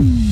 [0.00, 0.29] mm you.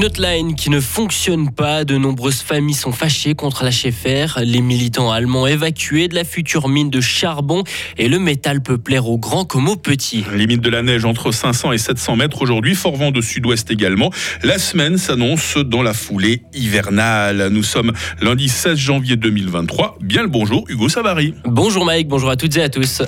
[0.00, 1.84] Une hotline qui ne fonctionne pas.
[1.84, 4.28] De nombreuses familles sont fâchées contre la Schaeffer.
[4.42, 7.64] Les militants allemands évacués de la future mine de charbon
[7.98, 10.24] et le métal peut plaire aux grands comme aux petits.
[10.34, 12.74] Limite de la neige entre 500 et 700 mètres aujourd'hui.
[12.74, 14.10] Fort vent de sud-ouest également.
[14.42, 17.50] La semaine s'annonce dans la foulée hivernale.
[17.50, 17.92] Nous sommes
[18.22, 19.98] lundi 16 janvier 2023.
[20.00, 21.34] Bien le bonjour, Hugo Savary.
[21.44, 23.02] Bonjour Mike, bonjour à toutes et à tous.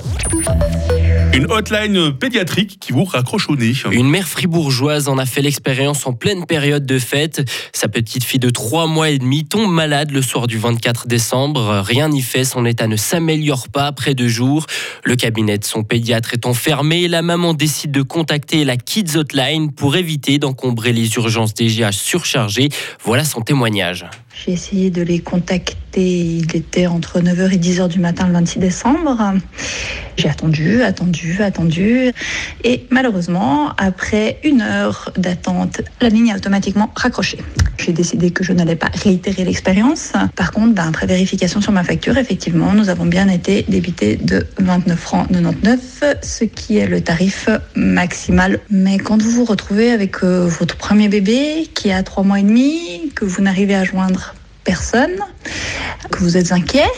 [1.33, 3.73] Une hotline pédiatrique qui vous raccroche au nez.
[3.91, 7.41] Une mère fribourgeoise en a fait l'expérience en pleine période de fête.
[7.73, 11.81] Sa petite fille de 3 mois et demi tombe malade le soir du 24 décembre.
[11.83, 14.67] Rien n'y fait, son état ne s'améliore pas après deux jours.
[15.03, 19.17] Le cabinet de son pédiatre est enfermé et la maman décide de contacter la Kids
[19.17, 22.69] Hotline pour éviter d'encombrer les urgences déjà surchargées.
[23.03, 24.05] Voilà son témoignage.
[24.45, 25.73] J'ai essayé de les contacter.
[25.95, 29.33] Il était entre 9h et 10h du matin le 26 décembre.
[30.17, 32.11] J'ai attendu, attendu, attendu.
[32.63, 37.39] Et malheureusement, après une heure d'attente, la ligne a automatiquement raccroché.
[37.77, 40.13] J'ai décidé que je n'allais pas réitérer l'expérience.
[40.35, 44.99] Par contre, après vérification sur ma facture, effectivement, nous avons bien été débités de 29
[44.99, 48.59] francs 99, ce qui est le tarif maximal.
[48.69, 52.43] Mais quand vous vous retrouvez avec euh, votre premier bébé qui a 3 mois et
[52.43, 55.17] demi, que vous n'arrivez à joindre personne,
[56.11, 56.89] que vous êtes inquiet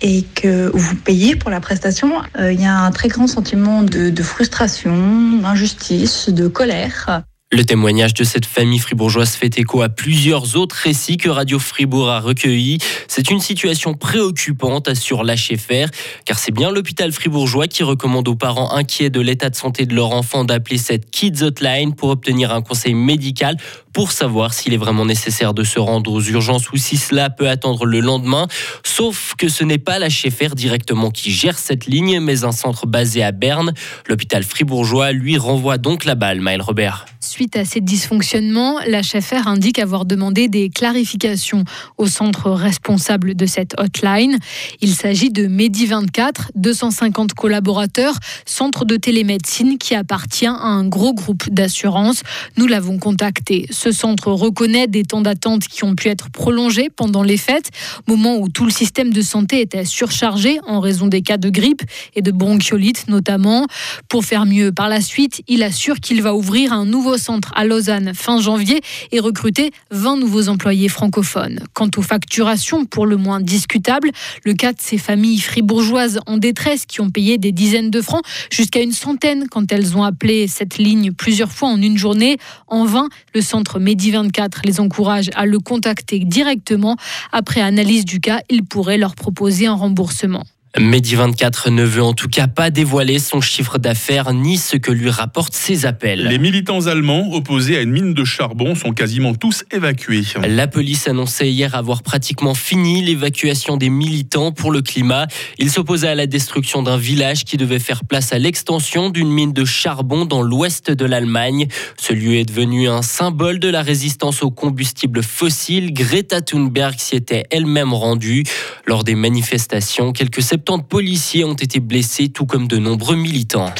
[0.00, 3.82] et que vous payez pour la prestation, euh, il y a un très grand sentiment
[3.82, 7.22] de, frustration, d'injustice, de colère.
[7.54, 12.08] Le témoignage de cette famille fribourgeoise fait écho à plusieurs autres récits que Radio Fribourg
[12.08, 12.78] a recueillis.
[13.08, 15.90] C'est une situation préoccupante, assure l'HFR,
[16.24, 19.94] car c'est bien l'hôpital fribourgeois qui recommande aux parents inquiets de l'état de santé de
[19.94, 23.58] leur enfant d'appeler cette Kids Hotline pour obtenir un conseil médical
[23.92, 27.48] pour savoir s'il est vraiment nécessaire de se rendre aux urgences ou si cela peut
[27.48, 28.46] attendre le lendemain.
[28.84, 32.86] Sauf que ce n'est pas la l'HFR directement qui gère cette ligne, mais un centre
[32.86, 33.72] basé à Berne.
[34.08, 37.06] L'hôpital fribourgeois lui renvoie donc la balle, Maël Robert.
[37.20, 41.64] Suite à ces dysfonctionnements, la l'HFR indique avoir demandé des clarifications
[41.98, 44.38] au centre responsable de cette hotline.
[44.80, 48.14] Il s'agit de Medi24, 250 collaborateurs,
[48.44, 52.22] centre de télémédecine qui appartient à un gros groupe d'assurance.
[52.56, 53.66] Nous l'avons contacté.
[53.82, 57.72] Ce centre reconnaît des temps d'attente qui ont pu être prolongés pendant les fêtes,
[58.06, 61.82] moment où tout le système de santé était surchargé en raison des cas de grippe
[62.14, 63.66] et de bronchiolite notamment.
[64.08, 67.64] Pour faire mieux par la suite, il assure qu'il va ouvrir un nouveau centre à
[67.64, 71.58] Lausanne fin janvier et recruter 20 nouveaux employés francophones.
[71.72, 74.12] Quant aux facturations, pour le moins discutables,
[74.44, 78.22] le cas de ces familles fribourgeoises en détresse qui ont payé des dizaines de francs
[78.48, 82.38] jusqu'à une centaine quand elles ont appelé cette ligne plusieurs fois en une journée.
[82.68, 86.96] En vain, le centre Medi24 les encourage à le contacter directement.
[87.32, 90.44] Après analyse du cas, il pourrait leur proposer un remboursement.
[90.78, 95.10] Medi24 ne veut en tout cas pas dévoiler son chiffre d'affaires ni ce que lui
[95.10, 96.24] rapportent ses appels.
[96.24, 100.22] Les militants allemands opposés à une mine de charbon sont quasiment tous évacués.
[100.48, 105.26] La police annonçait hier avoir pratiquement fini l'évacuation des militants pour le climat.
[105.58, 109.52] Ils s'opposaient à la destruction d'un village qui devait faire place à l'extension d'une mine
[109.52, 111.66] de charbon dans l'ouest de l'Allemagne.
[112.00, 115.92] Ce lieu est devenu un symbole de la résistance aux combustibles fossiles.
[115.92, 118.44] Greta Thunberg s'y était elle-même rendue.
[118.86, 123.72] Lors des manifestations, quelques Tant de policiers ont été blessés, tout comme de nombreux militants.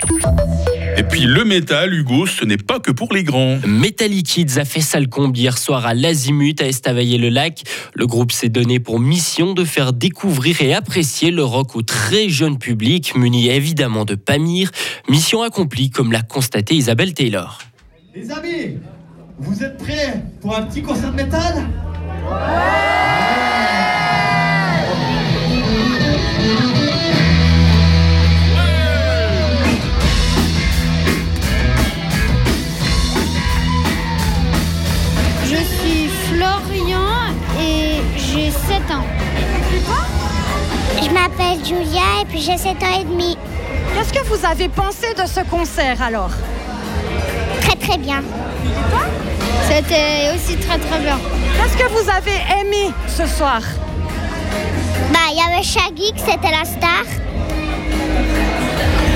[0.97, 3.59] Et puis le métal, Hugo, ce n'est pas que pour les grands.
[3.67, 7.63] Metallic Kids a fait sale comble hier soir à l'Azimut à Estavayer-le-Lac.
[7.95, 12.29] Le groupe s'est donné pour mission de faire découvrir et apprécier le rock au très
[12.29, 14.71] jeune public, muni évidemment de Pamir.
[15.09, 17.59] Mission accomplie, comme l'a constaté Isabelle Taylor.
[18.15, 18.79] Les amis,
[19.39, 21.69] vous êtes prêts pour un petit concert de métal?
[41.03, 43.37] Je m'appelle Julia et puis j'ai 7 ans et demi.
[43.95, 46.31] Qu'est-ce que vous avez pensé de ce concert alors?
[47.61, 48.23] Très très bien.
[49.69, 51.19] C'était aussi très très bien.
[51.57, 53.61] Qu'est-ce que vous avez aimé ce soir?
[55.13, 57.05] Bah, il y avait Shaggy, c'était la star.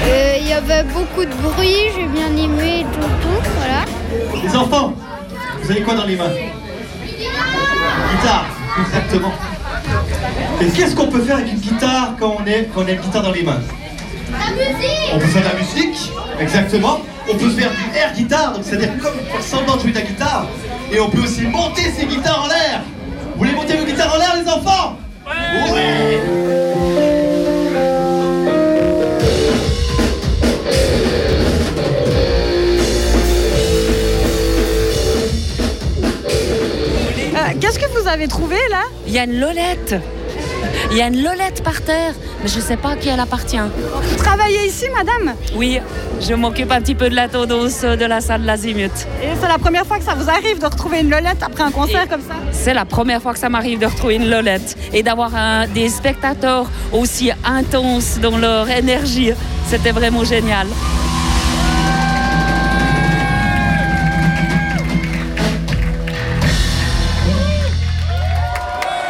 [0.09, 3.85] Euh, il y avait beaucoup de bruit, j'ai bien aimé tout, tout, voilà.
[4.43, 4.93] Les enfants,
[5.63, 6.31] vous avez quoi dans les mains?
[7.09, 8.47] Guitare,
[8.81, 9.33] exactement.
[10.61, 13.01] Et qu'est-ce qu'on peut faire avec une guitare quand on, est, quand on a une
[13.01, 13.61] guitare dans les mains?
[14.31, 17.01] La musique On peut faire de la musique, exactement.
[17.29, 20.05] On peut faire du air guitare, donc c'est-à-dire comme faire semblant de jouer de la
[20.05, 20.47] guitare.
[20.93, 22.83] Et on peut aussi monter ses guitares en l'air.
[23.33, 23.75] Vous voulez monter
[38.09, 39.95] avez trouvé là Il y a une lolette.
[40.91, 42.13] Il y a une lolette par terre,
[42.43, 43.59] mais je ne sais pas à qui elle appartient.
[43.59, 45.81] Vous travaillez ici, madame Oui,
[46.21, 48.93] je m'occupe un petit peu de la tendance de la salle Lazimut.
[49.23, 51.71] Et c'est la première fois que ça vous arrive de retrouver une lolette après un
[51.71, 54.77] concert Et- comme ça C'est la première fois que ça m'arrive de retrouver une lolette
[54.93, 55.31] et d'avoir
[55.75, 59.33] des spectateurs aussi intenses dans leur énergie.
[59.69, 60.67] C'était vraiment génial.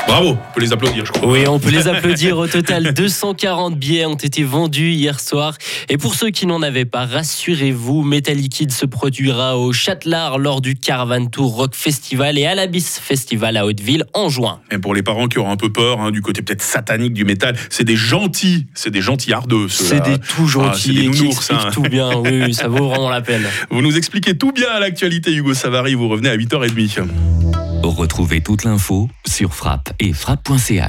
[0.06, 1.28] Bravo, on peut les applaudir, je crois.
[1.28, 2.38] Oui, on peut les applaudir.
[2.38, 5.56] Au total, 240 billets ont été vendus hier soir.
[5.88, 10.60] Et pour ceux qui n'en avaient pas, rassurez-vous, Metal Liquid se produira au Châtelard lors
[10.60, 14.60] du Caravan Tour Rock Festival et à l'Abyss Festival à Hauteville en juin.
[14.70, 17.24] Et pour les parents qui auront un peu peur hein, du côté peut-être satanique du
[17.24, 19.68] métal, c'est des gentils, c'est des gentils ardeux.
[19.68, 21.70] C'est des tout Ah, gentils des et qui nounours, expliquent hein.
[21.72, 22.10] tout bien.
[22.16, 23.44] Oui, oui, ça vaut vraiment la peine.
[23.70, 25.94] Vous nous expliquez tout bien à l'actualité, Hugo Savary.
[25.94, 27.06] Vous revenez à 8h30.
[27.90, 30.82] Retrouvez toute l'info sur frappe et frappe.ch.